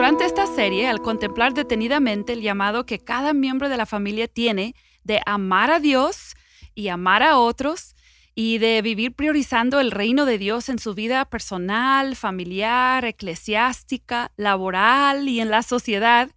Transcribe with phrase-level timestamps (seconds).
[0.00, 4.74] Durante esta serie, al contemplar detenidamente el llamado que cada miembro de la familia tiene
[5.04, 6.32] de amar a Dios
[6.74, 7.94] y amar a otros
[8.34, 15.28] y de vivir priorizando el reino de Dios en su vida personal, familiar, eclesiástica, laboral
[15.28, 16.30] y en la sociedad,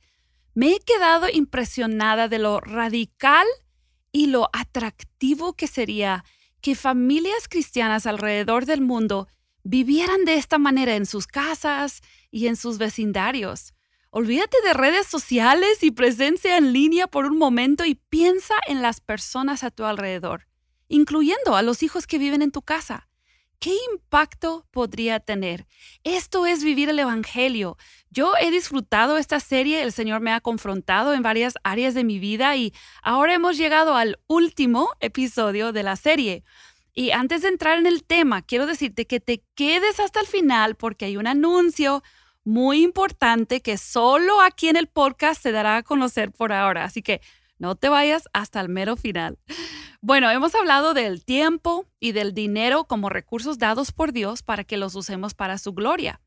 [0.53, 3.47] me he quedado impresionada de lo radical
[4.11, 6.25] y lo atractivo que sería
[6.59, 9.29] que familias cristianas alrededor del mundo
[9.63, 13.73] vivieran de esta manera en sus casas y en sus vecindarios.
[14.09, 19.01] Olvídate de redes sociales y presencia en línea por un momento y piensa en las
[19.01, 20.47] personas a tu alrededor,
[20.87, 23.09] incluyendo a los hijos que viven en tu casa.
[23.63, 25.65] ¿Qué impacto podría tener?
[26.03, 27.77] Esto es vivir el Evangelio.
[28.09, 32.19] Yo he disfrutado esta serie, el Señor me ha confrontado en varias áreas de mi
[32.19, 36.43] vida y ahora hemos llegado al último episodio de la serie.
[36.93, 40.75] Y antes de entrar en el tema, quiero decirte que te quedes hasta el final
[40.75, 42.03] porque hay un anuncio
[42.43, 46.83] muy importante que solo aquí en el podcast se dará a conocer por ahora.
[46.83, 47.21] Así que
[47.57, 49.39] no te vayas hasta el mero final.
[50.01, 54.77] Bueno, hemos hablado del tiempo y del dinero como recursos dados por Dios para que
[54.77, 56.19] los usemos para su gloria.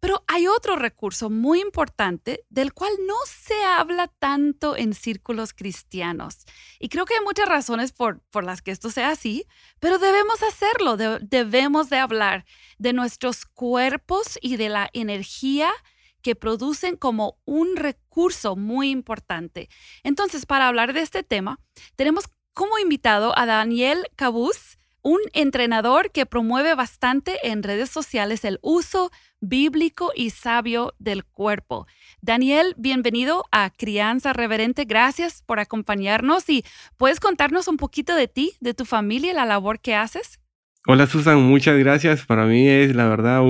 [0.00, 6.38] Pero hay otro recurso muy importante del cual no se habla tanto en círculos cristianos.
[6.78, 9.46] Y creo que hay muchas razones por, las que esto sea así,
[9.78, 12.46] pero debemos hacerlo, debemos de hablar
[12.78, 15.70] de nuestros cuerpos y de la energía
[16.22, 19.68] que producen como un recurso muy importante.
[20.02, 21.60] Entonces, para hablar de este tema,
[21.96, 28.58] tenemos como invitado a Daniel Cabuz, un entrenador que promueve bastante en redes sociales el
[28.62, 31.86] uso bíblico y sabio del cuerpo.
[32.20, 34.84] Daniel, bienvenido a Crianza Reverente.
[34.84, 36.64] Gracias por acompañarnos y
[36.96, 40.40] puedes contarnos un poquito de ti, de tu familia y la labor que haces.
[40.86, 42.24] Hola Susan, muchas gracias.
[42.24, 43.42] Para mí es la verdad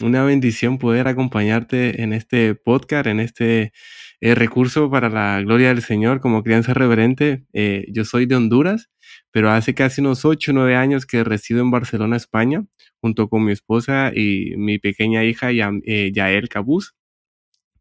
[0.00, 3.72] una bendición poder acompañarte en este podcast, en este
[4.20, 7.44] eh, recurso para la gloria del Señor como Crianza Reverente.
[7.52, 8.90] Eh, yo soy de Honduras
[9.30, 12.64] pero hace casi unos 8 o 9 años que resido en Barcelona, España,
[13.00, 16.94] junto con mi esposa y mi pequeña hija eh, Yael Cabuz.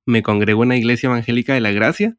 [0.05, 2.15] Me congrego en la Iglesia Evangélica de la Gracia,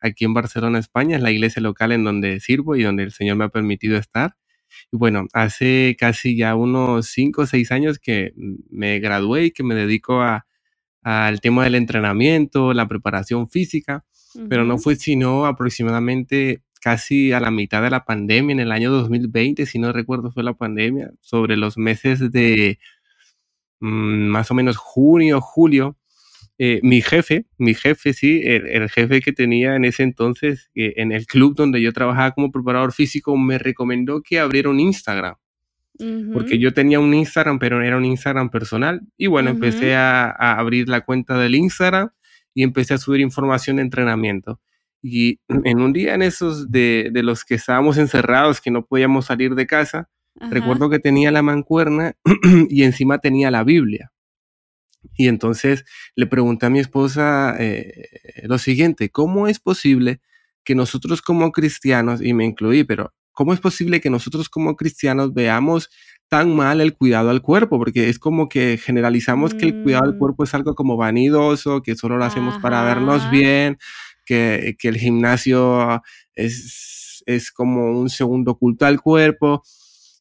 [0.00, 3.36] aquí en Barcelona, España, es la iglesia local en donde sirvo y donde el Señor
[3.36, 4.36] me ha permitido estar.
[4.90, 8.32] Y bueno, hace casi ya unos 5 o 6 años que
[8.70, 10.22] me gradué y que me dedico
[11.02, 14.04] al tema del entrenamiento, la preparación física,
[14.48, 18.90] pero no fue sino aproximadamente casi a la mitad de la pandemia, en el año
[18.90, 22.78] 2020, si no recuerdo fue la pandemia, sobre los meses de
[23.80, 25.96] mm, más o menos junio, julio,
[26.58, 31.12] eh, mi jefe, mi jefe, sí, el, jefe que tenía en ese entonces eh, en
[31.12, 35.36] el club donde yo trabajaba como preparador físico, me recomendó que abriera un Instagram.
[36.32, 39.00] Porque yo tenía un Instagram, pero era un Instagram personal.
[39.16, 42.10] Y bueno, empecé a, a, abrir la cuenta del Instagram
[42.54, 44.60] y empecé a subir información de entrenamiento.
[45.02, 49.26] Y en un día en esos de, de, los que estábamos encerrados, que no podíamos
[49.26, 50.08] salir de casa,
[50.50, 52.14] recuerdo que tenía la mancuerna
[52.70, 54.12] y encima tenía la Biblia.
[55.16, 55.84] Y entonces
[56.14, 58.08] le pregunté a mi esposa eh,
[58.44, 60.20] lo siguiente, ¿cómo es posible
[60.64, 65.34] que nosotros como cristianos, y me incluí, pero ¿cómo es posible que nosotros como cristianos
[65.34, 65.90] veamos
[66.28, 67.78] tan mal el cuidado al cuerpo?
[67.78, 70.18] Porque es como que generalizamos que el cuidado al mm.
[70.18, 73.78] cuerpo es algo como vanidoso, que solo lo hacemos para vernos bien,
[74.24, 76.02] que, el gimnasio
[76.34, 79.62] es, es, como un segundo culto al cuerpo.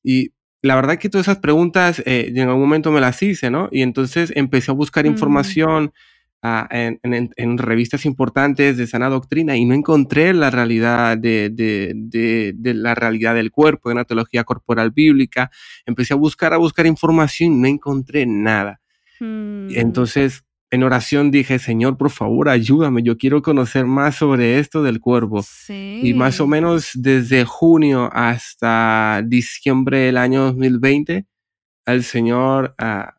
[0.04, 3.70] Y la verdad que todas esas preguntas eh, en algún momento me las hice, ¿no?
[3.72, 5.08] Y entonces empecé a buscar mm.
[5.08, 5.94] información
[6.42, 12.54] ah, en, en, revistas importantes de sana doctrina y no encontré la realidad de, de,
[12.56, 15.52] de, la realidad del cuerpo, de una teología corporal bíblica.
[15.86, 18.82] Empecé a buscar, a buscar información y no encontré nada.
[19.20, 19.70] Mm.
[19.76, 20.44] Entonces
[20.74, 25.44] en oración dije, Señor, por favor, ayúdame, yo quiero conocer más sobre esto del cuervo.
[25.68, 31.26] Y más o menos desde junio hasta diciembre del año 2020,
[31.88, 33.16] el Señor ah,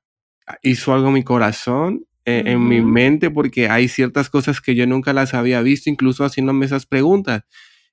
[0.62, 4.86] hizo algo en mi corazón, eh, en mi mente, porque hay ciertas cosas que yo
[4.86, 7.44] nunca las había visto, incluso haciéndome esas preguntas.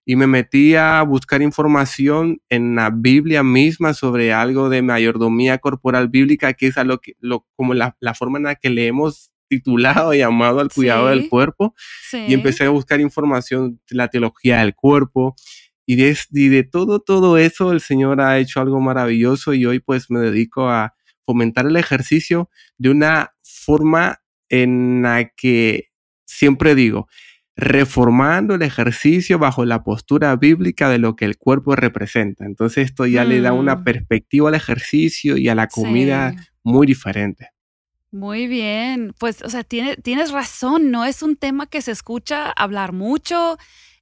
[0.05, 6.07] y me metí a buscar información en la Biblia misma sobre algo de mayordomía corporal
[6.09, 8.87] bíblica, que es a lo que, lo, como la, la forma en la que le
[8.87, 11.75] hemos titulado, llamado al cuidado del cuerpo,
[12.27, 15.35] y empecé a buscar información de la teología del cuerpo,
[15.85, 19.79] y de, y de todo, todo eso el Señor ha hecho algo maravilloso y hoy
[19.79, 20.93] pues me dedico a
[21.29, 22.49] fomentar el ejercicio
[22.79, 25.91] de una forma en la que
[26.25, 27.07] siempre digo,
[27.55, 32.45] reformando el ejercicio bajo la postura bíblica de lo que el cuerpo representa.
[32.45, 33.83] Entonces esto ya le da una mm.
[33.83, 36.33] perspectiva al ejercicio y a la comida
[36.63, 37.49] muy diferente.
[38.11, 42.91] Muy bien, pues, o sea, tienes razón, no es un tema que se escucha hablar
[42.91, 43.59] mucho.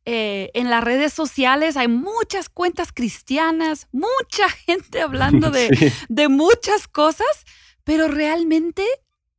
[0.10, 6.88] Eh, en las redes sociales hay muchas cuentas cristianas, mucha gente hablando de, de muchas
[6.88, 7.28] cosas,
[7.84, 8.86] pero realmente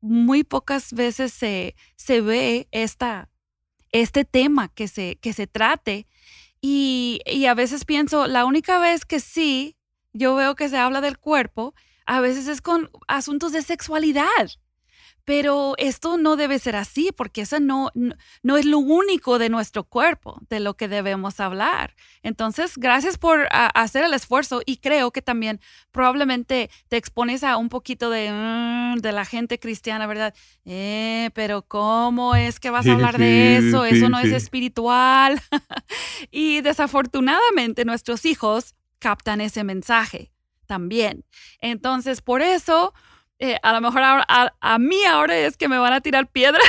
[0.02, 3.30] muy pocas veces se, se ve esta,
[3.92, 6.06] este tema que se, que se trate.
[6.60, 9.74] Y, y, a veces pienso, la única vez que sí,
[10.12, 11.72] yo veo que se habla del cuerpo,
[12.04, 14.50] a veces es con asuntos de sexualidad.
[15.28, 17.90] Pero esto no debe ser así porque eso no,
[18.42, 21.94] no, es lo único de nuestro cuerpo, de lo que debemos hablar.
[22.22, 25.60] Entonces, gracias por hacer el esfuerzo y creo que también
[25.92, 30.32] probablemente te expones a un poquito de, mm, de la gente cristiana, ¿verdad?
[30.64, 33.84] Eh, pero ¿cómo es que vas a hablar de eso?
[33.84, 35.42] eso no es espiritual.
[36.30, 40.32] y desafortunadamente nuestros hijos captan ese mensaje
[40.64, 41.26] también.
[41.60, 42.94] Entonces, por eso
[43.40, 46.64] eh, a lo mejor a, mí ahora es que me van a tirar piedras,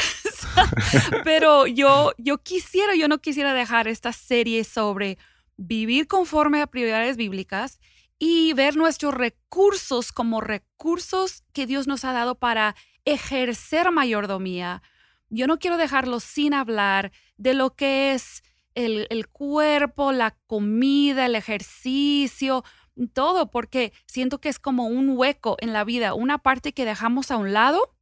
[1.24, 5.18] pero yo, yo quisiera, yo no quisiera dejar esta serie sobre
[5.58, 7.80] vivir conforme a prioridades bíblicas
[8.20, 12.76] y ver nuestros recursos como recursos que Dios nos ha dado para
[13.06, 14.84] ejercer mayordomía.
[15.30, 18.44] Yo no quiero dejarlo sin hablar de lo que es
[18.76, 22.64] el, el cuerpo, la comida, el ejercicio,
[23.08, 27.32] todo, porque siento que es como un hueco en la vida, una parte que dejamos
[27.32, 27.96] a un lado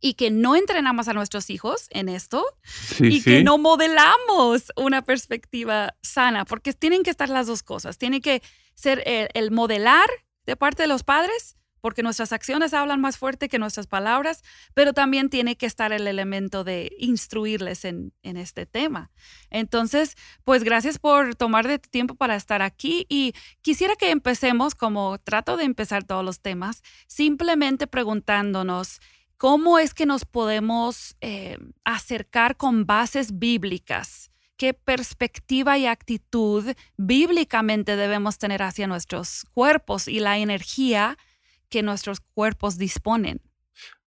[0.00, 2.44] y que no entrenamos a nuestros hijos en esto
[2.98, 8.20] y que no modelamos una perspectiva sana, porque tienen que estar las dos cosas, tiene
[8.20, 8.42] que
[8.74, 10.08] ser el modelar
[10.44, 14.42] de parte de los padres porque nuestras acciones hablan más fuerte que nuestras palabras,
[14.74, 19.10] pero también tiene que estar el elemento de instruirles en, este tema.
[19.50, 25.18] Entonces, pues gracias por tomar de tiempo para estar aquí y quisiera que empecemos, como
[25.18, 29.00] trato de empezar todos los temas, simplemente preguntándonos,
[29.36, 34.30] ¿cómo es que nos podemos eh, acercar con bases bíblicas?
[34.56, 36.64] ¿Qué perspectiva y actitud
[36.96, 41.18] bíblicamente debemos tener hacia nuestros cuerpos y la energía
[41.68, 43.40] que nuestros cuerpos disponen.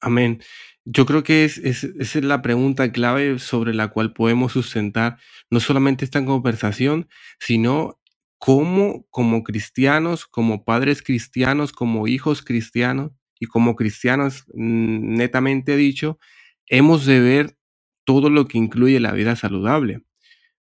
[0.02, 0.42] Amén.
[0.86, 5.18] Yo creo que es, esa es la pregunta clave sobre la cual podemos sustentar
[5.50, 7.08] no solamente esta conversación,
[7.40, 8.00] sino
[8.38, 16.18] cómo como cristianos, como padres cristianos, como hijos cristianos y como cristianos mm, netamente dicho,
[16.68, 17.58] hemos de ver
[18.06, 20.02] todo lo que incluye la vida saludable.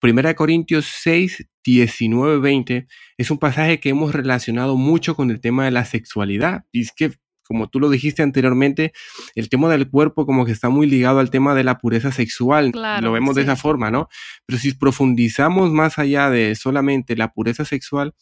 [0.06, 2.88] Primera de Corintios 6, 19, 20
[3.18, 6.64] es un pasaje que hemos relacionado mucho con el tema de la sexualidad.
[6.72, 7.14] Y es que,
[7.44, 8.94] como tú lo dijiste anteriormente,
[9.34, 12.72] el tema del cuerpo como que está muy ligado al tema de la pureza sexual.
[13.02, 14.08] lo vemos de esa forma, ¿no?
[14.46, 18.14] Pero si profundizamos más allá de solamente la pureza sexual,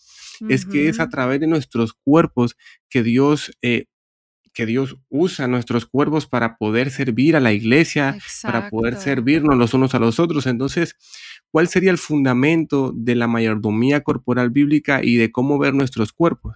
[0.48, 2.56] es que es a través de nuestros cuerpos
[2.90, 3.88] que Dios eh,
[4.54, 9.74] que Dios usa nuestros cuerpos para poder servir a la iglesia, para poder servirnos los
[9.74, 10.46] unos a los otros.
[10.46, 10.96] Entonces,
[11.52, 16.56] ¿cuál sería el fundamento de la mayordomía corporal bíblica y de cómo ver nuestros cuerpos?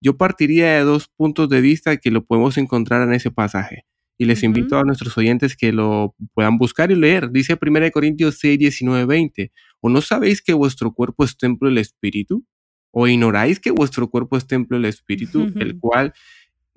[0.00, 3.84] Yo partiría de dos puntos de vista que lo podemos encontrar en ese pasaje.
[4.20, 7.30] Y les invito a nuestros oyentes que lo puedan buscar y leer.
[7.30, 9.52] Dice 1 Corintios 6, 19, 20.
[9.80, 12.44] ¿O no sabéis que vuestro cuerpo es templo del Espíritu?
[12.90, 16.12] ¿O ignoráis que vuestro cuerpo es templo del Espíritu, el cual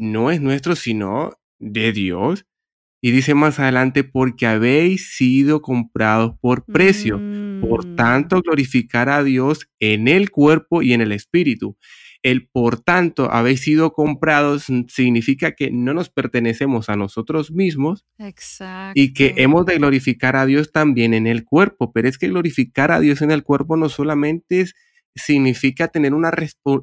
[0.01, 2.45] no es nuestro, sino de Dios.
[3.03, 7.19] Y dice más adelante, porque habéis sido comprados por precio.
[7.61, 7.95] Por mm.
[7.95, 11.77] tanto, glorificar a Dios en el cuerpo y en el espíritu.
[12.23, 18.05] El por tanto, habéis sido comprados significa que no nos pertenecemos a nosotros mismos
[18.93, 21.91] y que hemos de glorificar a Dios también en el cuerpo.
[21.91, 24.75] Pero es que glorificar a Dios en el cuerpo no solamente es
[25.15, 26.31] significa tener una,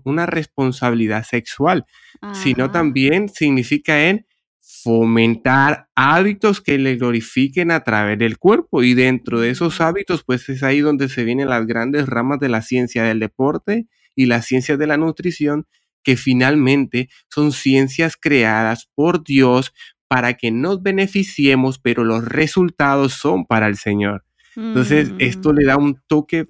[0.04, 1.86] una responsabilidad sexual,
[2.32, 4.26] sino también significa en
[4.60, 10.48] fomentar hábitos que le glorifiquen a través del cuerpo y dentro de esos hábitos pues
[10.48, 14.42] es ahí donde se vienen las grandes ramas de la ciencia del deporte y la
[14.42, 15.66] ciencia de la nutrición
[16.02, 19.72] que finalmente son ciencias creadas por Dios
[20.06, 24.24] para que nos beneficiemos, pero los resultados son para el Señor.
[24.56, 26.48] Entonces, esto le da un toque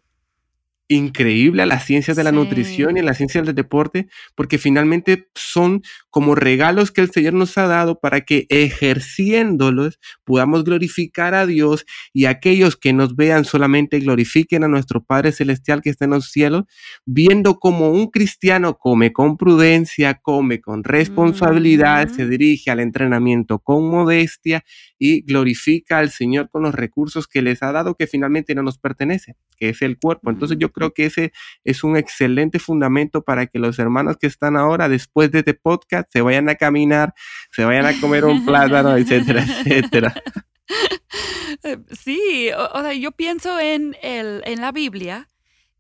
[0.88, 5.28] increíble a las ciencias de la nutrición y a las ciencias del deporte, porque finalmente
[5.34, 11.46] son como regalos que el Señor nos ha dado para que ejerciéndolos podamos glorificar a
[11.46, 16.12] Dios y aquellos que nos vean solamente glorifiquen a nuestro Padre Celestial que está en
[16.12, 16.64] los cielos,
[17.04, 23.90] viendo como un cristiano come con prudencia, come con responsabilidad, se dirige al entrenamiento con
[23.90, 24.64] modestia
[24.98, 28.78] y glorifica al Señor con los recursos que les ha dado que finalmente no nos
[28.78, 30.30] pertenece, que es el cuerpo.
[30.30, 31.32] Entonces yo creo que ese
[31.64, 36.08] es un excelente fundamento para que los hermanos que están ahora después de este podcast
[36.12, 37.14] se vayan a caminar,
[37.50, 40.14] se vayan a comer un plátano, etcétera, etcétera.
[41.90, 45.28] Sí, o, sea, yo pienso en, el, en la Biblia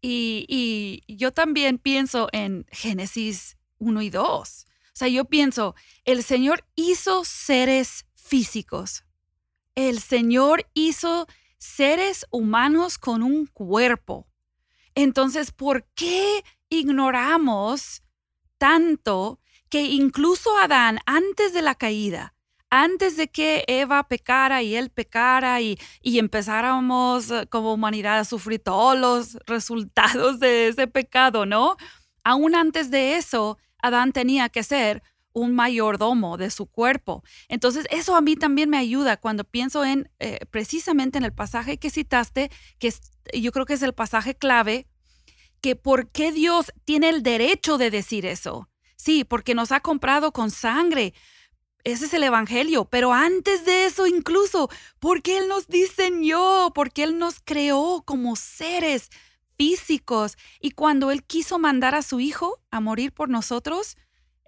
[0.00, 0.44] y,
[1.06, 4.66] y yo también pienso en Génesis 1 y 2.
[4.66, 5.74] O sea, yo pienso,
[6.04, 9.04] el Señor hizo seres físicos.
[9.74, 11.26] El Señor hizo
[11.58, 14.27] seres humanos con un cuerpo.
[15.00, 18.02] Entonces, ¿por qué ignoramos
[18.58, 19.38] tanto
[19.68, 22.34] que incluso Adán, antes de la caída,
[22.68, 28.24] antes de que Eva pecara y él pecara y, y, empezáramos eh, como humanidad a
[28.24, 31.76] sufrir todos los resultados de ese pecado, ¿no?
[32.24, 35.04] Aún antes de eso, Adán tenía que ser
[35.38, 37.22] un mayordomo de su cuerpo.
[37.48, 41.78] Entonces, eso a mí también me ayuda cuando pienso en eh, precisamente en el pasaje
[41.78, 42.92] que citaste, que
[43.34, 44.86] yo creo que es el pasaje clave,
[45.60, 48.68] que por qué Dios tiene el derecho de decir eso.
[48.96, 51.14] Sí, porque nos ha comprado con sangre.
[51.84, 52.84] Ese es el Evangelio.
[52.84, 54.68] Pero antes de eso incluso,
[54.98, 59.10] porque Él nos diseñó, porque Él nos creó como seres
[59.56, 60.36] físicos.
[60.60, 63.96] Y cuando Él quiso mandar a su Hijo a morir por nosotros,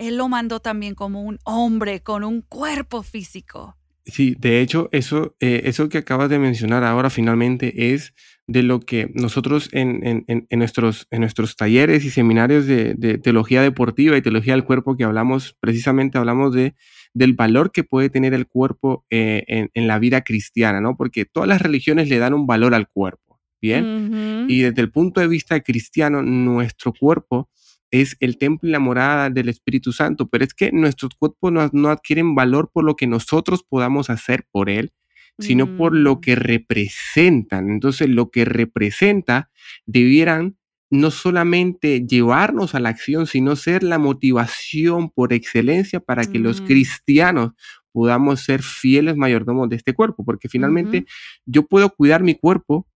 [0.01, 3.77] él lo mandó también como un hombre con un cuerpo físico.
[4.07, 8.15] Sí, de hecho, eso, eh, eso que acabas de mencionar ahora finalmente es
[8.47, 14.23] de lo que nosotros en, nuestros, en nuestros talleres y seminarios de, teología deportiva y
[14.23, 16.75] teología del cuerpo que hablamos, precisamente hablamos de,
[17.13, 20.97] del valor que puede tener el cuerpo eh, en, la vida cristiana, ¿no?
[20.97, 24.47] Porque todas las religiones le dan un valor al cuerpo, ¿bien?
[24.49, 27.51] Y desde el punto de vista cristiano, nuestro cuerpo
[27.91, 31.89] es el templo y la morada del Espíritu Santo, pero es que nuestros cuerpos no,
[31.89, 34.93] adquieren valor por lo que nosotros podamos hacer por Él,
[35.39, 36.21] sino por lo mm.
[36.21, 37.71] que representan.
[37.71, 39.51] Entonces, lo que representa
[39.87, 40.57] debieran
[40.91, 46.61] no solamente llevarnos a la acción, sino ser la motivación por excelencia para que los
[46.61, 46.67] mm.
[46.67, 47.53] cristianos
[47.93, 51.07] podamos ser fieles mayordomos de este cuerpo, porque finalmente
[51.47, 52.87] yo puedo cuidar mi cuerpo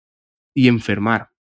[0.55, 1.31] y enfermar.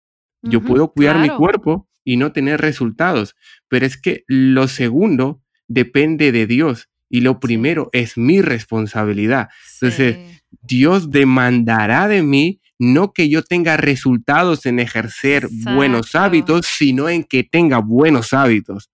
[0.42, 3.34] Yo puedo cuidar mi cuerpo y no tener resultados.
[3.68, 9.48] Pero es que lo segundo depende de Dios y lo primero es mi responsabilidad.
[9.80, 17.08] Entonces, Dios demandará de mí no que yo tenga resultados en ejercer buenos hábitos, sino
[17.08, 18.90] en que tenga buenos hábitos.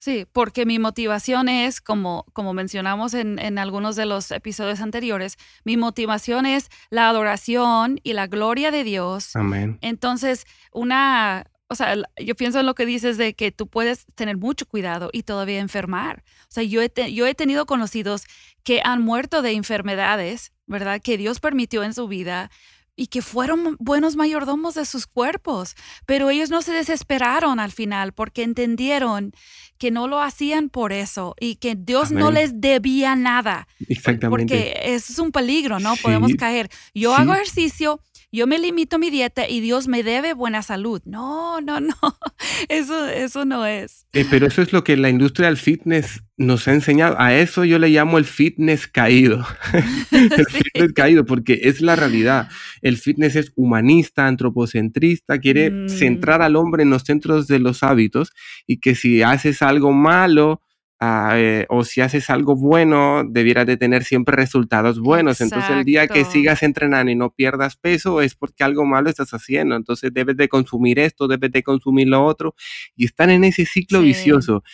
[0.00, 5.36] Sí, porque mi motivación es, como, como mencionamos en, en, algunos de los episodios anteriores,
[5.64, 9.34] mi motivación es la adoración y la gloria de Dios.
[9.34, 9.76] Amén.
[9.82, 14.38] Entonces, una, o sea, yo pienso en lo que dices de que tú puedes tener
[14.38, 16.24] mucho cuidado y todavía enfermar.
[16.42, 18.24] O sea, yo he, yo he tenido conocidos
[18.62, 21.00] que han muerto de enfermedades, ¿verdad?
[21.02, 22.50] Que Dios permitió en su vida
[22.98, 28.12] y que fueron buenos mayordomos de sus cuerpos, pero ellos no se desesperaron al final
[28.12, 29.32] porque entendieron
[29.78, 33.68] que no lo hacían por eso y que Dios no les debía nada.
[33.88, 34.30] Exactamente.
[34.30, 35.94] Porque eso es un peligro, ¿no?
[35.96, 36.70] Podemos caer.
[36.92, 41.00] Yo hago ejercicio, yo me limito a mi dieta y Dios me debe buena salud.
[41.06, 41.94] No, no, no,
[42.68, 44.06] eso, eso no es.
[44.12, 47.16] Eh, pero eso es lo que la industria del fitness nos ha enseñado.
[47.18, 49.46] A eso yo le llamo el fitness caído.
[50.12, 52.48] el fitness caído, porque es la realidad.
[52.82, 55.88] El fitness es humanista, antropocentrista, quiere mm.
[55.88, 58.32] centrar al hombre en los centros de los hábitos
[58.66, 60.62] y que si haces algo malo,
[61.00, 65.40] Ah, eh, o si haces algo bueno, debieras de tener siempre resultados buenos.
[65.40, 69.32] Entonces el día que sigas entrenando y no pierdas peso es porque algo malo estás
[69.32, 69.76] haciendo.
[69.76, 72.54] Entonces debes de consumir esto, debes de consumir lo otro
[72.96, 74.64] y están en ese ciclo vicioso.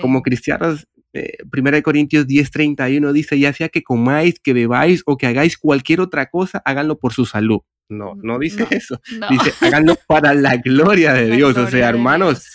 [0.00, 5.26] Como cristianos, eh, 1 Corintios 10:31 dice, ya sea que comáis, que bebáis o que
[5.26, 7.60] hagáis cualquier otra cosa, háganlo por su salud.
[7.88, 9.00] No, no dice eso.
[9.30, 11.56] Dice, háganlo para la gloria de Dios.
[11.56, 12.46] O sea, hermanos,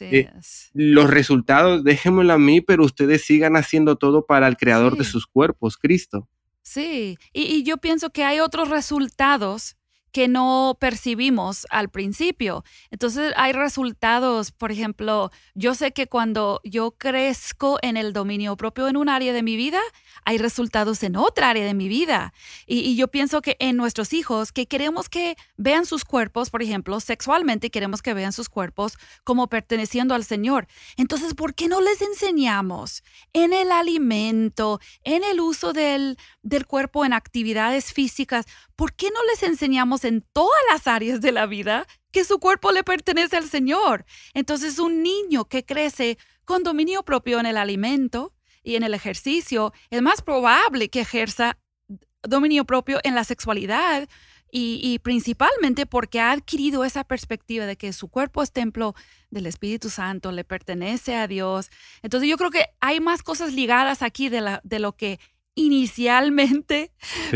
[0.00, 0.30] eh,
[0.74, 5.26] los resultados déjenmelo a mí, pero ustedes sigan haciendo todo para el creador de sus
[5.26, 6.28] cuerpos, Cristo.
[6.62, 9.76] Sí, y, yo pienso que hay otros resultados
[10.12, 12.64] que no percibimos al principio.
[12.90, 18.88] Entonces hay resultados, por ejemplo, yo sé que cuando yo crezco en el dominio propio
[18.88, 19.80] en un área de mi vida,
[20.24, 22.32] hay resultados en otra área de mi vida.
[22.66, 27.00] Y, yo pienso que en nuestros hijos, que queremos que vean sus cuerpos, por ejemplo,
[27.00, 30.68] sexualmente queremos que vean sus cuerpos como perteneciendo al Señor.
[30.96, 33.02] Entonces, ¿por qué no les enseñamos
[33.32, 38.46] en el alimento, en el uso del, del cuerpo en actividades físicas?
[38.76, 42.72] ¿Por qué no les enseñamos en todas las áreas de la vida que su cuerpo
[42.72, 44.04] le pertenece al Señor?
[44.34, 49.72] Entonces, un niño que crece con dominio propio en el alimento y en el ejercicio,
[49.90, 51.58] es más probable que ejerza
[52.22, 54.08] dominio propio en la sexualidad
[54.54, 58.94] y, principalmente porque ha adquirido esa perspectiva de que su cuerpo es templo
[59.30, 61.70] del Espíritu Santo, le pertenece a Dios.
[62.02, 65.18] Entonces yo creo que hay más cosas ligadas aquí de, lo que
[65.54, 66.92] inicialmente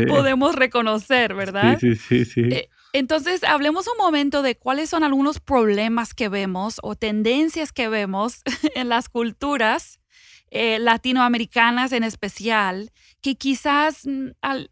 [0.09, 1.79] podemos reconocer, ¿verdad?
[1.79, 2.43] Sí, sí, sí.
[2.51, 7.89] Eh, entonces, hablemos un momento de cuáles son algunos problemas que vemos o tendencias que
[7.89, 8.43] vemos
[8.75, 10.01] en las culturas
[10.51, 14.29] eh, latinoamericanas en especial, que quizás mm,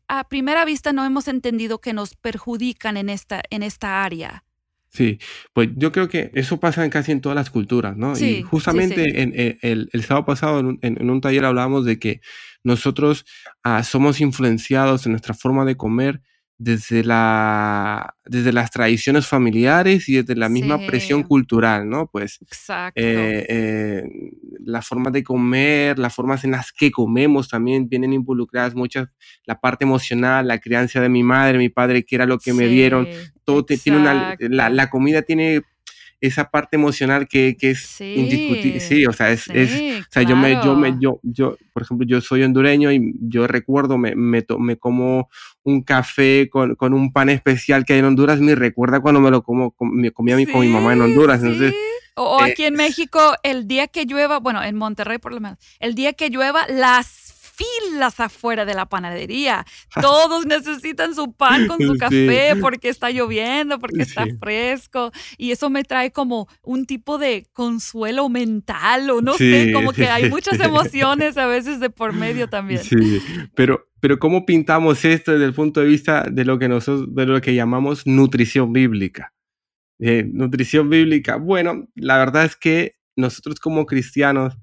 [0.08, 4.44] a primera vista no hemos entendido que nos perjudican en esta, en esta área.
[4.88, 5.18] Sí,
[5.52, 8.16] pues yo creo que eso pasa en casi en todas las culturas, ¿no?
[8.16, 11.98] y justamente En, eh, el, el, sábado pasado en un, en un, taller hablábamos de
[11.98, 12.20] que
[12.64, 13.24] nosotros
[13.62, 16.20] ah, somos influenciados en nuestra forma de comer
[16.56, 22.06] desde, la, desde las tradiciones familiares y desde la misma presión cultural, ¿no?
[22.06, 22.38] Pues
[22.94, 24.02] eh, eh,
[24.60, 29.08] las formas de comer, las formas en las que comemos también vienen involucradas muchas,
[29.44, 32.68] la parte emocional, la crianza de mi madre, mi padre, que era lo que me
[32.68, 33.08] dieron,
[33.44, 35.62] todo tiene una, la, la comida tiene
[36.26, 38.80] esa parte emocional que, que es indiscutible.
[38.80, 42.06] Sí, o sea, es, es o sea, yo me, yo me, yo, yo, por ejemplo,
[42.06, 45.28] yo soy hondureño y yo recuerdo, me, me, me como
[45.64, 49.30] un café con, con, un pan especial que hay en Honduras, me recuerda cuando me
[49.30, 51.42] lo como, me comía mi, con mi mamá en Honduras.
[51.42, 51.74] Entonces,
[52.14, 55.94] o, aquí en México, el día que llueva, bueno, en Monterrey por lo menos, el
[55.94, 59.64] día que llueva, las filas afuera de la panadería.
[60.00, 65.12] Todos necesitan su pan con su café porque está lloviendo, porque está fresco.
[65.38, 70.08] Y eso me trae como un tipo de consuelo mental o no sé, como que
[70.08, 72.82] hay muchas emociones a veces de por medio también.
[72.82, 73.20] Sí,
[73.54, 77.26] pero, pero ¿cómo pintamos esto desde el punto de vista de lo que nosotros, de
[77.26, 79.32] lo que llamamos nutrición bíblica?
[80.00, 81.36] Eh, nutrición bíblica.
[81.36, 84.56] Bueno, la verdad es que nosotros como cristianos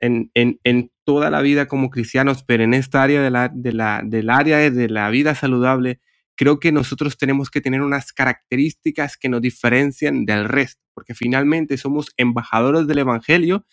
[0.00, 3.72] en, en, en, toda la vida como cristianos, pero en esta área de la, de
[3.72, 6.00] la, del área de la vida saludable,
[6.34, 11.78] creo que nosotros tenemos que tener unas características que nos diferencian del resto, porque finalmente
[11.78, 13.64] somos embajadores del Evangelio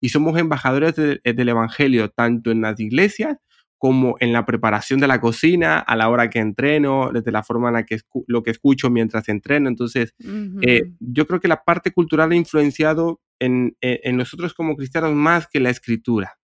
[0.00, 3.38] y somos embajadores del Evangelio tanto en las iglesias
[3.78, 7.68] como en la preparación de la cocina, a la hora que entreno, desde la forma
[7.68, 9.68] en la que lo que escucho mientras entreno.
[9.68, 10.12] Entonces,
[10.60, 15.14] eh, yo creo que la parte cultural ha influenciado en, eh, en, nosotros como cristianos
[15.14, 16.39] más que la escritura.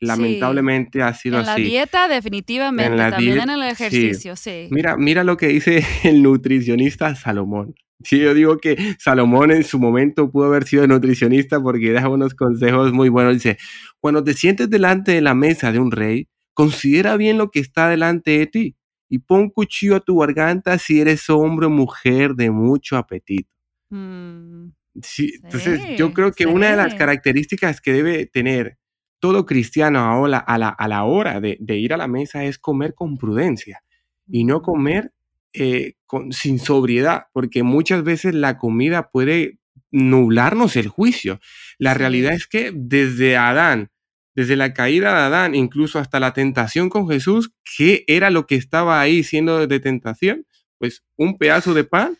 [0.00, 1.48] Lamentablemente ha sido así.
[1.48, 4.68] En la dieta, definitivamente, también en el ejercicio, sí.
[4.70, 7.74] Mira, mira lo que dice el nutricionista Salomón.
[8.04, 12.34] Sí, yo digo que Salomón en su momento pudo haber sido nutricionista porque da unos
[12.34, 13.34] consejos muy buenos.
[13.34, 13.56] Dice,
[14.00, 17.88] cuando te sientes delante de la mesa de un rey, considera bien lo que está
[17.88, 18.76] delante de ti
[19.08, 23.50] y pon cuchillo a tu garganta si eres hombre o mujer de mucho apetito.
[23.90, 24.68] Mm.
[25.02, 28.78] Sí, entonces yo creo que una de las características que debe tener
[29.18, 32.94] todo cristiano ahora a la, a la hora de, ir a la mesa es comer
[32.94, 33.82] con prudencia
[34.26, 35.12] y no comer
[35.52, 39.58] eh, con, sin sobriedad, porque muchas veces la comida puede
[39.90, 41.40] nublarnos el juicio.
[41.78, 43.90] La realidad es que desde Adán,
[44.34, 48.56] desde la caída de Adán, incluso hasta la tentación con Jesús, ¿qué era lo que
[48.56, 50.46] estaba ahí siendo de tentación?
[50.78, 52.18] Pues un pedazo de pan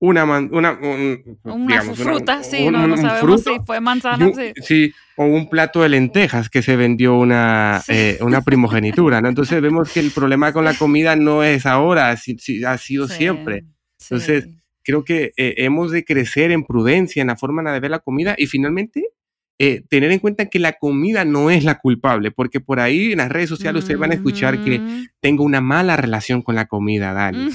[0.00, 4.30] una, una, fruta, sí, no, sabemos si fue manzana.
[4.62, 4.92] sí.
[5.16, 9.28] o un plato de lentejas que se vendió una, eh, una primogenitura, ¿no?
[9.28, 13.64] Entonces vemos que el problema con la comida no es ahora, ha sido siempre.
[14.00, 14.48] Entonces,
[14.82, 18.34] creo que eh, hemos de crecer en prudencia en la forma de ver la comida
[18.36, 19.08] y finalmente
[19.58, 23.18] eh, tener en cuenta que la comida no es la culpable, porque por ahí en
[23.18, 27.12] las redes sociales ustedes van a escuchar que tengo una mala relación con la comida,
[27.12, 27.50] Dani.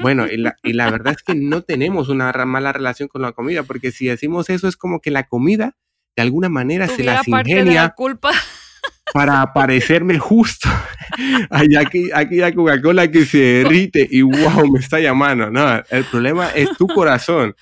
[0.00, 3.32] Bueno, y la, y la, verdad es que no tenemos una mala relación con la
[3.32, 5.76] comida, porque si decimos eso es como que la comida
[6.16, 8.30] de alguna manera se las ingenia culpa.
[9.12, 10.68] para parecerme justo.
[11.50, 15.50] aquí, aquí la Coca-Cola que se derrite y wow, me está llamando.
[15.50, 17.54] No, el problema es tu corazón.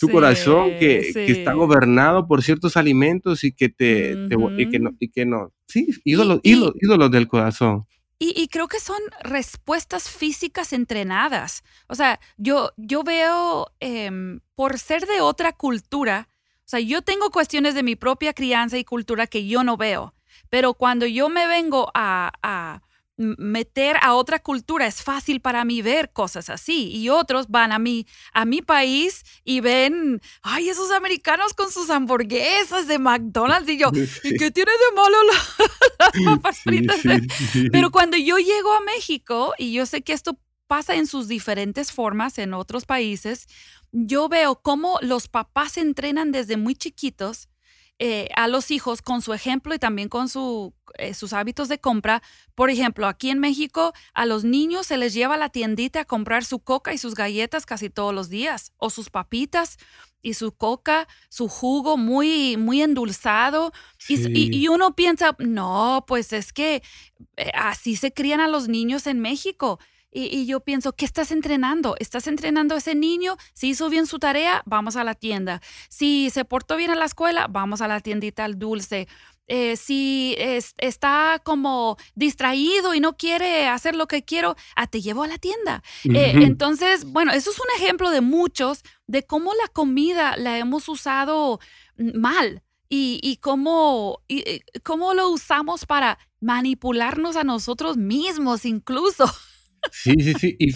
[0.00, 4.16] Tu corazón que, que, está gobernado por ciertos alimentos y que te,
[4.56, 5.52] y que no, y que no.
[5.68, 7.84] Sí, ídolos, ídolos, ídolos del corazón.
[8.24, 11.64] Y, creo que son respuestas físicas entrenadas.
[11.88, 17.32] O sea, yo, yo veo, em, por ser de otra cultura, o sea, yo tengo
[17.32, 20.14] cuestiones de mi propia crianza y cultura que yo no veo,
[20.50, 22.82] pero cuando yo me vengo a
[23.38, 26.90] meter a otra cultura, es fácil para mí ver cosas así.
[26.90, 31.90] Y otros van a mi, a mi país y ven, ay, esos americanos con sus
[31.90, 33.68] hamburguesas de McDonald's.
[33.68, 33.90] Y yo,
[34.24, 35.16] ¿y qué tiene de malo
[35.98, 37.00] las papas fritas?
[37.70, 41.92] Pero cuando yo llego a México, y yo sé que esto pasa en sus diferentes
[41.92, 43.46] formas en otros países,
[43.92, 47.48] yo veo cómo los papás se entrenan desde muy chiquitos
[48.04, 51.78] eh, a los hijos con su ejemplo y también con su, eh, sus hábitos de
[51.78, 52.20] compra.
[52.56, 56.04] Por ejemplo, aquí en México a los niños se les lleva a la tiendita a
[56.04, 59.76] comprar su coca y sus galletas casi todos los días, o sus papitas
[60.20, 63.72] y su coca, su jugo muy, muy endulzado.
[64.08, 66.82] Y, uno piensa, no, pues es que
[67.36, 69.78] eh, así se crían a los niños en México.
[70.14, 71.96] Y, yo pienso, ¿qué estás entrenando?
[71.98, 73.36] ¿Estás entrenando a ese niño?
[73.54, 75.62] Si hizo bien su tarea, vamos a la tienda.
[75.88, 79.08] Si se portó bien en la escuela, vamos a la tiendita al dulce.
[79.48, 85.22] Eh, si está como distraído y no quiere hacer lo que quiero, ah, te llevo
[85.24, 85.82] a la tienda.
[86.04, 90.88] Eh, entonces, bueno, eso es un ejemplo de muchos de cómo la comida la hemos
[90.88, 91.58] usado
[91.96, 99.24] mal y, y cómo, y, cómo lo usamos para manipularnos a nosotros mismos incluso.
[99.90, 100.56] Sí, sí, sí.
[100.58, 100.72] Y,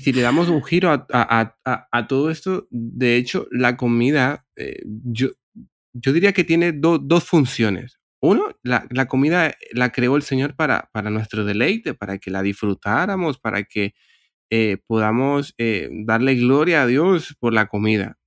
[0.00, 5.28] si le damos un giro a, todo esto, de hecho, la comida, eh, yo,
[5.92, 8.00] yo diría que tiene dos funciones.
[8.22, 13.38] Uno, la, comida la creó el Señor para, para nuestro deleite, para que la disfrutáramos,
[13.38, 13.94] para que
[14.50, 18.18] eh, podamos eh, darle gloria a Dios por la comida.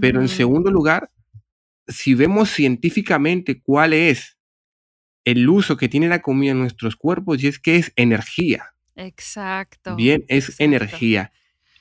[0.00, 1.10] Pero en segundo lugar,
[1.86, 4.38] si vemos científicamente cuál es
[5.26, 8.75] el uso que tiene la comida en nuestros cuerpos, y es que es energía.
[8.96, 9.94] Exacto.
[9.94, 11.32] Bien, es energía.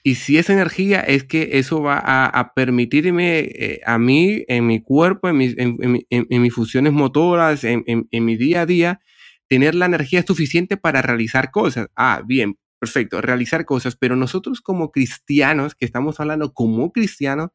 [0.03, 4.79] Y si es energía, es que eso va a, permitirme eh, a mí, en mi
[4.79, 8.99] cuerpo, en mis, en, mis funciones motoras, en, mi día a día,
[9.47, 11.87] tener la energía suficiente para realizar cosas.
[11.95, 13.95] Ah, bien, perfecto, realizar cosas.
[13.95, 17.49] Pero nosotros como cristianos, que estamos hablando como cristianos,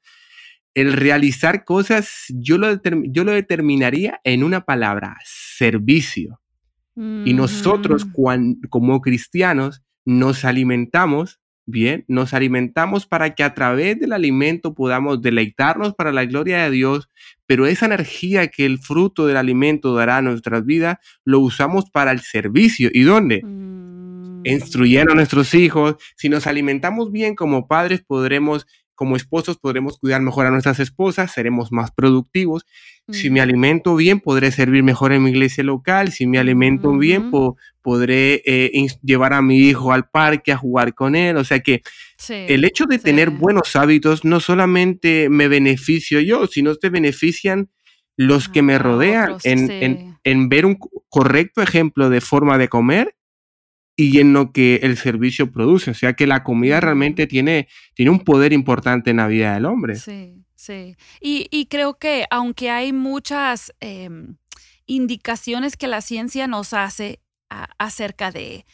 [0.74, 6.40] el realizar cosas, yo lo, yo lo determinaría en una palabra, servicio.
[6.96, 8.06] Y nosotros
[8.68, 15.94] como cristianos nos alimentamos, bien, nos alimentamos para que a través del alimento podamos deleitarnos
[15.94, 17.08] para la gloria de Dios,
[17.46, 22.12] pero esa energía que el fruto del alimento dará a nuestras vidas, lo usamos para
[22.12, 22.90] el servicio.
[22.92, 23.42] ¿Y dónde?
[23.42, 24.42] Mm.
[24.44, 25.96] Instruyendo a nuestros hijos.
[26.16, 28.66] Si nos alimentamos bien como padres, podremos
[29.00, 32.66] como esposos podremos cuidar mejor a nuestras esposas, seremos más productivos.
[33.08, 36.12] Si me alimento bien, podré servir mejor en mi iglesia local.
[36.12, 37.30] Si me alimento bien,
[37.80, 41.38] podré eh, llevar a mi hijo al parque a jugar con él.
[41.38, 41.80] O sea que
[42.28, 47.70] el hecho de tener buenos hábitos no solamente me beneficio yo, sino te benefician
[48.18, 53.14] los que me rodean en, en ver un correcto ejemplo de forma de comer
[53.96, 55.90] y en lo que el servicio produce.
[55.90, 59.66] O sea que la comida realmente tiene, tiene un poder importante en la vida del
[59.66, 59.96] hombre.
[59.96, 60.96] Sí, sí.
[61.20, 64.36] Y, creo que aunque hay muchas em,
[64.86, 67.20] indicaciones que la ciencia nos hace
[67.78, 68.64] acerca de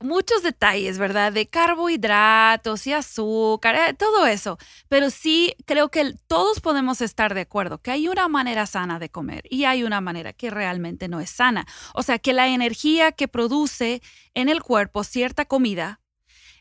[0.00, 1.32] muchos detalles, ¿verdad?
[1.32, 4.58] De carbohidratos y azúcar, eh, todo eso.
[4.88, 9.10] Pero sí creo que todos podemos estar de acuerdo que hay una manera sana de
[9.10, 11.66] comer y hay una manera que realmente no es sana.
[11.94, 14.02] O sea, que la energía que produce
[14.34, 16.00] en el cuerpo cierta comida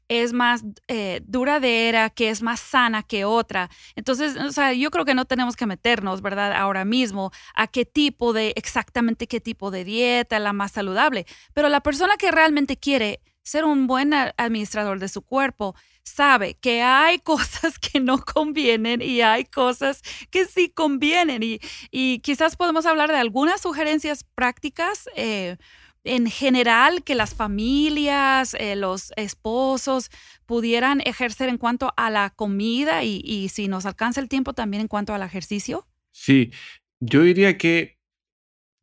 [0.07, 3.69] es más eh, duradera, que es más sana que otra.
[3.95, 6.53] Entonces, o sea, yo creo que no tenemos que meternos, ¿verdad?
[6.53, 11.25] Ahora mismo a qué tipo de, exactamente qué tipo de dieta, la más saludable.
[11.53, 16.81] Pero la persona que realmente quiere ser un buen administrador de su cuerpo, sabe que
[16.81, 21.41] hay cosas que no convienen y hay cosas que sí convienen.
[21.43, 25.09] Y, quizás podemos hablar de algunas sugerencias prácticas.
[25.15, 25.57] Eh,
[26.03, 30.09] en general que las familias, eh, los esposos
[30.45, 34.87] pudieran ejercer en cuanto a la comida y, si nos alcanza el tiempo también en
[34.87, 35.87] cuanto al ejercicio?
[36.11, 36.51] Sí,
[36.99, 37.97] yo diría que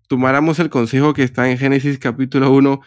[0.08, 2.80] tomáramos el consejo que está en Génesis capítulo 1,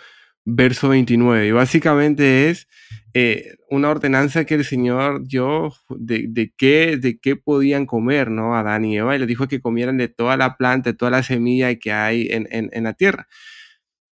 [0.46, 1.48] verso 29.
[1.48, 2.67] Y básicamente es
[3.13, 8.56] eh, una ordenanza que el Señor dio de, de, qué, de qué podían comer, ¿no?
[8.56, 11.24] Adán y Eva, y les dijo que comieran de toda la planta, de toda la
[11.24, 13.28] semilla que hay en, en la tierra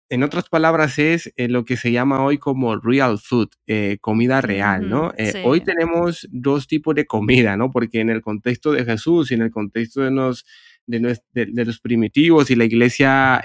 [0.10, 4.42] en otras palabras, es eh, lo que se llama hoy como real food, eh, comida
[4.42, 5.14] real, ¿no?
[5.18, 7.72] Eh, hoy tenemos dos tipos de comida, ¿no?
[7.72, 10.46] Porque en el contexto de Jesús y en el contexto de los,
[10.86, 13.42] de, los primitivos y la iglesia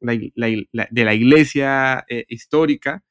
[0.00, 3.02] de la iglesia eh, histórica,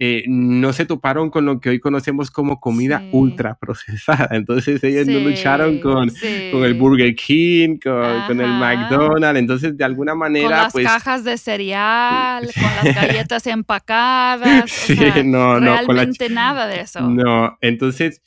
[0.00, 4.28] eh, no se toparon con lo que hoy conocemos como comida ultra procesada.
[4.32, 6.08] Entonces ellos no lucharon con,
[6.52, 9.40] con, el Burger King, con, el McDonald's.
[9.40, 10.48] Entonces, de alguna manera.
[10.48, 14.70] Con las pues cajas de cereal, con las galletas empacadas.
[14.70, 15.76] Sí, no, no.
[15.76, 17.00] Realmente nada de eso.
[17.00, 18.22] No, entonces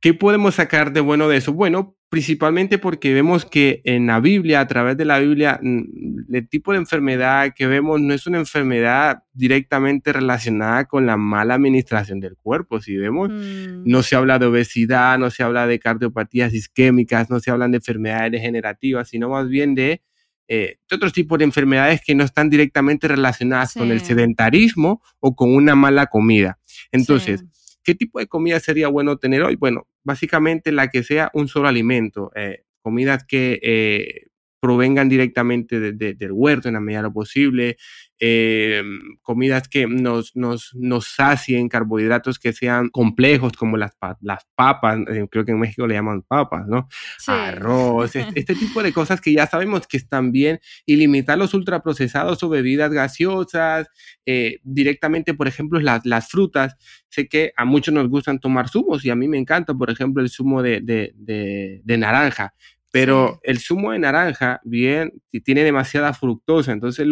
[0.00, 1.52] ¿Qué podemos sacar de bueno de eso?
[1.52, 6.72] Bueno, principalmente porque vemos que en la Biblia, a través de la Biblia, el tipo
[6.72, 12.36] de enfermedad que vemos no es una enfermedad directamente relacionada con la mala administración del
[12.36, 12.80] cuerpo.
[12.80, 13.84] Si vemos, mm.
[13.84, 17.76] no se habla de obesidad, no se habla de cardiopatías isquémicas, no se hablan de
[17.76, 20.02] enfermedades degenerativas, sino más bien de,
[20.48, 25.54] eh, otros tipos de enfermedades que no están directamente relacionadas con el sedentarismo o con
[25.54, 26.58] una mala comida.
[26.90, 27.44] Entonces,
[27.82, 29.56] ¿Qué tipo de comida sería bueno tener hoy?
[29.56, 34.28] Bueno, básicamente la que sea un solo alimento, eh, comidas que eh,
[34.60, 37.78] provengan directamente del huerto en la medida de lo posible,
[38.22, 38.82] eh,
[39.22, 45.26] comidas que nos, nos, nos sacien, carbohidratos que sean complejos como las, las papas, eh,
[45.30, 46.86] creo que en México le llaman papas, ¿no?
[47.26, 52.42] Arroz, este, tipo de cosas que ya sabemos que están bien y limitar los ultraprocesados
[52.42, 53.88] o bebidas gaseosas,
[54.26, 56.76] eh, directamente, por ejemplo, las, las frutas.
[57.08, 60.22] Sé que a muchos nos gustan tomar zumos y a mí me encanta, por ejemplo,
[60.22, 62.54] el zumo de, de, de, de naranja
[62.92, 65.12] pero el zumo de naranja, bien,
[65.44, 67.06] tiene demasiada fructosa, entonces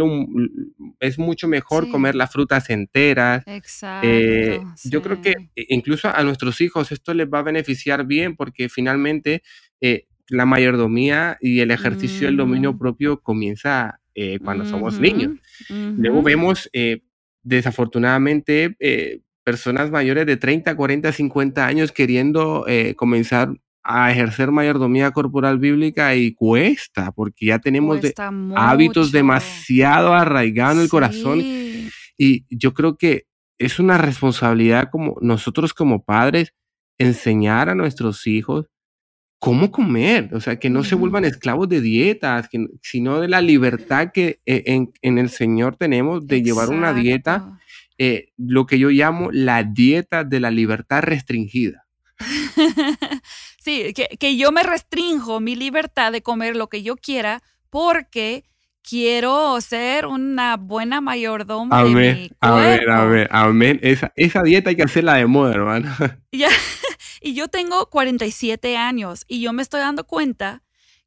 [0.98, 3.44] es mucho mejor comer las frutas enteras.
[3.46, 4.08] Exacto.
[4.08, 8.68] Eh, yo creo que incluso a nuestros hijos esto les va a beneficiar bien porque
[8.68, 9.42] finalmente
[9.80, 12.78] eh, la mayordomía y el ejercicio del dominio mm.
[12.78, 15.38] propio comienza eh, cuando somos niños.
[15.68, 16.68] Luego vemos,
[17.44, 18.76] desafortunadamente,
[19.44, 23.54] personas mayores de 30, 40, 50 años queriendo comenzar
[23.90, 27.98] a ejercer mayordomía corporal bíblica y cuesta, porque ya tenemos
[28.54, 31.40] hábitos demasiado arraigados en el corazón.
[32.18, 33.24] Y yo creo que
[33.56, 36.52] es una responsabilidad como nosotros como padres
[36.98, 38.66] enseñar a nuestros hijos
[39.38, 42.50] cómo comer, o sea, que no se vuelvan esclavos de dietas,
[42.82, 44.64] sino de la libertad que e,
[45.00, 47.58] en, el Señor tenemos de llevar una dieta,
[47.96, 51.86] eh, lo que yo llamo la dieta de la libertad restringida.
[53.68, 58.44] Sí, que, yo me restringo mi libertad de comer lo que yo quiera porque
[58.80, 63.78] quiero ser una buena mayordoma de mi A ver, a ver, amén.
[63.82, 65.94] Esa, esa dieta hay que hacerla de moda, hermano.
[66.32, 66.48] Ya,
[67.20, 70.62] y yo tengo 47 años y yo me estoy dando cuenta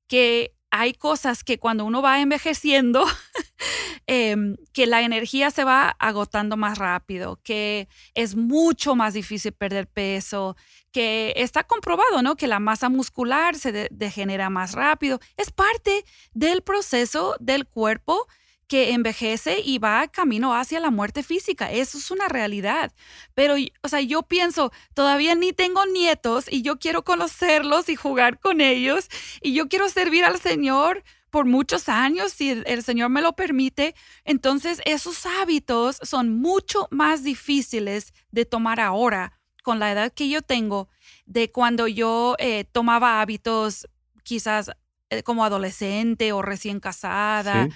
[0.06, 3.06] que hay cosas que cuando uno va envejeciendo,
[4.08, 9.88] em, que la energía se va agotando más rápido, que es mucho más difícil perder
[9.88, 10.56] peso,
[10.92, 12.36] que está comprobado, ¿no?
[12.36, 15.20] Que la masa muscular se degenera más rápido.
[15.38, 18.28] Es parte del proceso del cuerpo
[18.72, 21.70] que envejece y va camino hacia la muerte física.
[21.70, 22.94] Eso es una realidad.
[23.34, 28.40] Pero, o sea, yo pienso, todavía ni tengo nietos y yo quiero conocerlos y jugar
[28.40, 29.10] con ellos
[29.42, 33.94] y yo quiero servir al Señor por muchos años, si el Señor me lo permite.
[34.24, 40.42] Entonces, esos hábitos son mucho más difíciles de tomar ahora con la edad que yo
[40.42, 40.88] tengo
[41.26, 43.86] de cuando yo eh, tomaba hábitos
[44.24, 44.72] quizás
[45.10, 47.68] eh, como adolescente o recién casada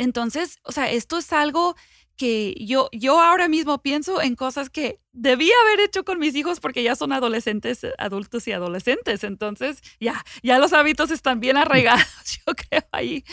[0.00, 1.76] entonces, o sea, esto es algo
[2.16, 6.58] que yo, yo ahora mismo pienso en cosas que debía haber hecho con mis hijos
[6.58, 9.24] porque ya son adolescentes, adultos y adolescentes.
[9.24, 12.06] Entonces, ya, ya los hábitos están bien arraigados,
[12.46, 13.24] yo creo ahí.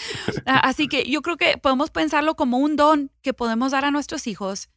[0.45, 4.27] Así que yo creo que podemos pensarlo como un don que podemos dar a nuestros
[4.27, 4.69] hijos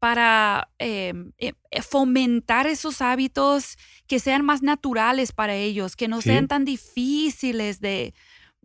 [0.00, 3.76] para em, eh, fomentar esos hábitos
[4.08, 8.14] que sean más naturales para ellos, que no sean tan difíciles de,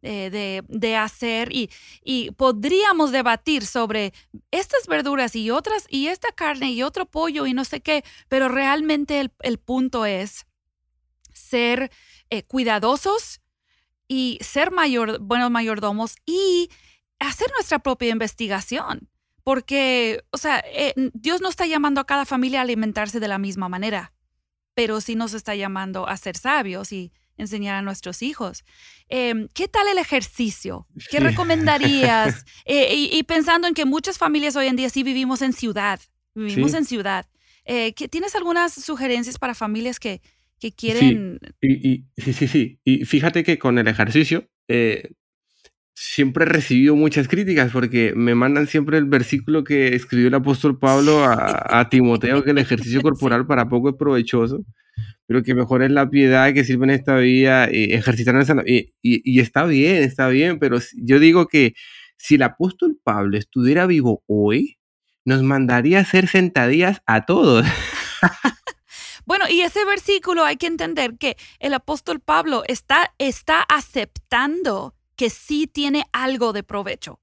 [0.06, 1.70] eh, de, hacer y,
[2.04, 4.12] y, podríamos debatir sobre
[4.52, 8.50] estas verduras y otras y esta carne y otro pollo y no sé qué, pero
[8.50, 10.46] realmente el, punto es
[11.34, 11.90] ser
[12.30, 13.40] eh, cuidadosos
[14.10, 16.70] y ser mayor, buenos mayordomos y
[17.20, 19.10] hacer nuestra propia investigación.
[19.46, 23.38] Porque, o sea, eh, Dios no está llamando a cada familia a alimentarse de la
[23.38, 24.12] misma manera,
[24.74, 28.64] pero sí nos está llamando a ser sabios y enseñar a nuestros hijos.
[29.10, 30.88] Em, ¿Qué tal el ejercicio?
[31.10, 32.46] ¿Qué recomendarías?
[32.66, 36.00] Eh, y, pensando en que muchas familias hoy en día sí vivimos en ciudad,
[36.34, 37.26] vivimos en ciudad.
[37.66, 40.22] Eh, ¿Tienes algunas sugerencias para familias que,
[40.60, 41.40] que quieren...
[41.62, 42.80] Sí, y, sí, sí, sí.
[42.86, 45.12] Y fíjate que con el ejercicio eh,
[45.94, 50.80] siempre he recibido muchas críticas porque me mandan siempre el versículo que escribió el apóstol
[50.80, 54.64] Pablo a, a Timoteo, que el ejercicio corporal para poco es provechoso
[55.26, 58.94] pero que mejor es la piedad que sirve en esta vida, y ejercitar esa, y,
[59.02, 61.74] y, está bien, está bien, pero yo digo que
[62.18, 64.78] si el apóstol Pablo estuviera vivo hoy,
[65.26, 67.66] nos mandaría a hacer sentadillas a todos.
[69.26, 75.30] Bueno, y ese versículo hay que entender que el apóstol Pablo está, está aceptando que
[75.30, 77.22] sí tiene algo de provecho.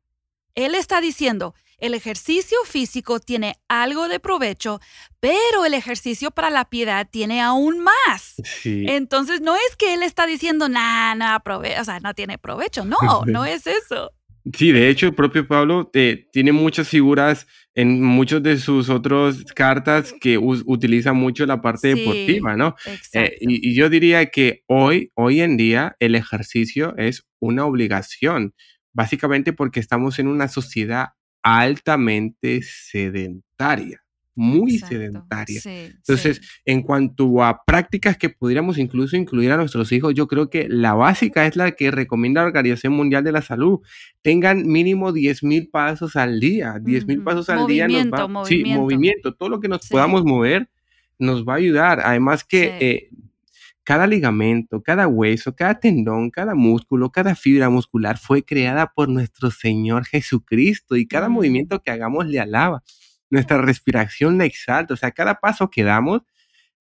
[0.55, 4.81] Él está diciendo, el ejercicio físico tiene algo de provecho,
[5.21, 8.37] pero el ejercicio para la piedad tiene aún más.
[8.65, 12.85] Entonces, no es que él está diciendo, nada, nada, o sea, no tiene provecho.
[12.85, 14.13] No, no es eso.
[14.57, 19.45] Sí, de hecho, el propio Pablo eh, tiene muchas figuras en muchas de sus otras
[19.55, 22.75] cartas que utiliza mucho la parte deportiva, ¿no?
[23.13, 28.55] Eh, y, y, yo diría que hoy, hoy en día, el ejercicio es una obligación,
[28.93, 31.09] básicamente porque estamos en una sociedad
[31.43, 34.03] altamente sedentaria
[34.41, 35.61] muy sedentaria.
[35.65, 40.67] Entonces, en cuanto a prácticas que pudiéramos incluso incluir a nuestros hijos, yo creo que
[40.69, 43.81] la básica es la que recomienda la Organización Mundial de la Salud.
[44.23, 46.77] Tengan mínimo 10 mil pasos al día.
[46.81, 48.71] 10 mil pasos al día nos va movimiento.
[48.71, 49.35] Sí, movimiento.
[49.35, 50.71] Todo lo que nos podamos mover
[51.19, 52.01] nos va a ayudar.
[52.03, 53.09] Además que eh,
[53.91, 59.51] cada ligamento, cada hueso, cada tendón, cada músculo, cada fibra muscular fue creada por nuestro
[59.51, 62.85] Señor Jesucristo y cada movimiento que hagamos le alaba
[63.31, 66.23] nuestra respiración la exalta, o sea, cada paso que damos,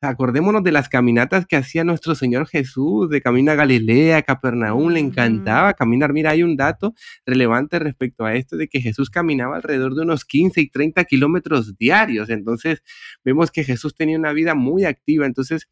[0.01, 4.99] acordémonos de las caminatas que hacía nuestro Señor Jesús, de camino a Galilea, Capernaum, le
[4.99, 6.13] encantaba caminar.
[6.13, 6.93] Mira, hay un dato
[7.25, 11.75] relevante respecto a esto de que Jesús caminaba alrededor de unos 15 y 30 kilómetros
[11.75, 12.29] diarios.
[12.29, 12.83] Entonces,
[13.25, 15.25] vemos que Jesús tenía una vida muy activa.
[15.25, 15.67] Entonces,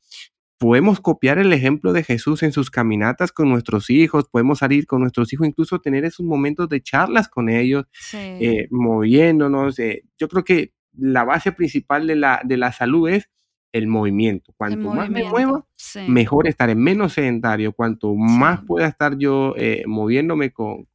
[0.58, 5.02] podemos copiar el ejemplo de Jesús en sus caminatas con nuestros hijos, podemos salir con
[5.02, 9.78] nuestros hijos, incluso tener esos momentos de charlas con ellos, eh, moviéndonos.
[9.80, 13.30] Eh, yo creo que la base principal de la, de la salud es
[13.78, 14.54] el movimiento.
[14.58, 15.68] Cuanto más me muevo,
[16.08, 17.74] mejor estaré menos sedentario.
[17.74, 20.86] Cuanto más pueda estar yo eh, moviéndome con,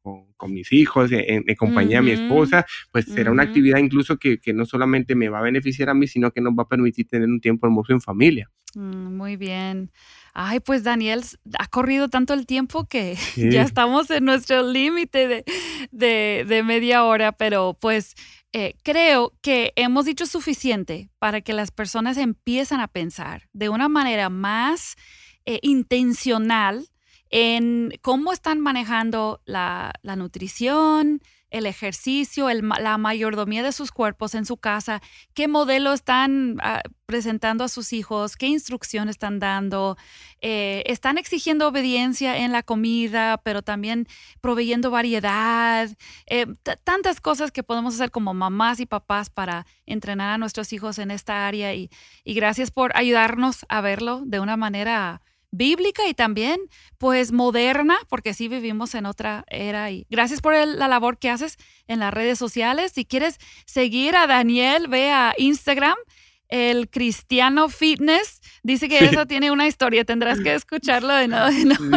[0.49, 5.15] mis hijos, en, compañía de mi esposa, pues será una actividad incluso que, no solamente
[5.15, 7.67] me va a beneficiar a mí, sino que nos va a permitir tener un tiempo
[7.67, 8.51] hermoso en familia.
[8.75, 9.91] Mm, muy bien.
[10.33, 11.23] Ay, pues Daniel,
[11.59, 15.45] ha corrido tanto el tiempo que ya estamos en nuestro límite
[15.91, 18.15] de, de media hora, pero pues
[18.55, 23.89] eh, creo que hemos dicho suficiente para que las personas empiezan a pensar de una
[23.89, 24.97] manera más
[25.47, 26.89] eh, intencional
[27.31, 34.47] en cómo están manejando la, la nutrición, el ejercicio, la mayordomía de sus cuerpos en
[34.47, 35.01] su casa,
[35.35, 39.99] qué modelo están ah, presentando a sus hijos, qué instrucción están dando,
[40.41, 44.09] eh, están exigiendo obediencia en la comida, pero también
[44.41, 45.91] proveyendo variedad,
[46.27, 46.47] eh,
[46.85, 51.11] tantas cosas que podemos hacer como mamás y papás para entrenar a nuestros hijos en
[51.11, 51.91] esta área y
[52.25, 55.21] gracias por ayudarnos a verlo de una manera
[55.53, 56.59] bíblica y también
[56.99, 59.91] pues moderna, porque sí vivimos en otra era.
[59.93, 62.93] Y gracias por la labor que haces en las redes sociales.
[62.93, 65.97] Si quieres seguir a Daniel, ve a Instagram.
[66.49, 70.05] El Cristiano Fitness dice que eso tiene una historia.
[70.05, 71.49] Tendrás que escucharlo de nuevo.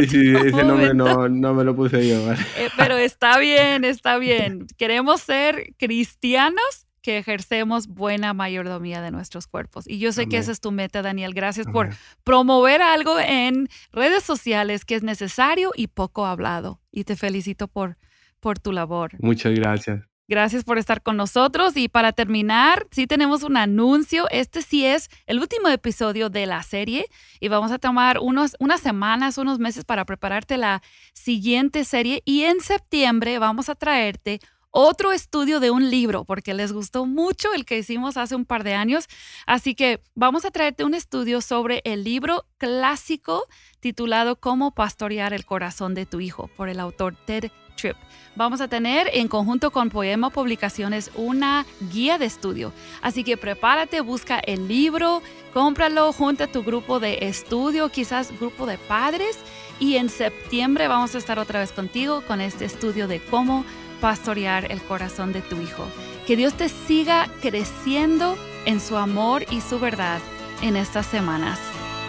[0.09, 2.31] sí, ese nombre no, no, me lo puse yo.
[2.31, 4.65] Eh, pero está bien, está bien.
[4.77, 9.87] Queremos ser cristianos que ejercemos buena mayordomía de nuestros cuerpos.
[9.87, 11.35] Y yo sé que esa es tu meta, Daniel.
[11.35, 11.91] Gracias por
[12.23, 16.81] promover algo en redes sociales que es necesario y poco hablado.
[16.91, 17.99] Y te felicito por,
[18.39, 19.11] por tu labor.
[19.19, 20.01] Muchas gracias.
[20.27, 21.77] Gracias por estar con nosotros.
[21.77, 24.25] Y para terminar, sí tenemos un anuncio.
[24.31, 27.05] Este sí es el último episodio de la serie
[27.39, 30.81] y vamos a tomar unos, unas semanas, unos meses para prepararte la
[31.13, 32.23] siguiente serie.
[32.25, 34.39] Y en septiembre vamos a traerte
[34.77, 38.65] otro estudio de un libro, porque les gustó mucho el que hicimos hace un par
[38.65, 39.05] de años.
[39.47, 43.45] Así que vamos a traerte un estudio sobre el libro clásico
[43.79, 47.95] titulado Cómo pastorear el corazón de tu hijo por el autor Ted Tripp.
[48.35, 52.73] Vamos a tener en conjunto con Poema Publicaciones una guía de estudio.
[53.01, 55.21] Así que prepárate, busca el libro,
[55.53, 59.37] cómpralo, junta tu grupo de estudio, quizás grupo de padres.
[59.79, 63.63] Y en septiembre vamos a estar otra vez contigo con este estudio de cómo
[64.05, 65.87] pastorear el corazón de tu hijo.
[66.27, 68.37] Que Dios te siga creciendo
[68.67, 70.19] en su amor y su verdad
[70.61, 71.57] en estas semanas.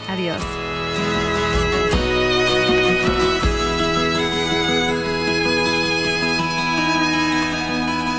[0.06, 0.42] Adiós.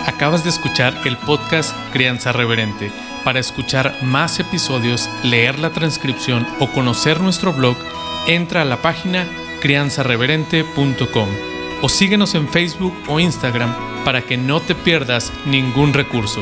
[0.08, 2.92] Acabas de escuchar el podcast Crianza Reverente.
[3.24, 7.78] Para escuchar más episodios, leer la transcripción o conocer nuestro blog,
[8.26, 9.28] entra a la página
[9.62, 13.74] crianzareverente.com o síguenos en Facebook o Instagram
[14.04, 16.42] para que no te pierdas ningún recurso.